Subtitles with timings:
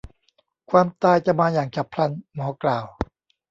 [0.71, 2.85] ความตายจะมาอย่างฉับพลัน หมอกล่าว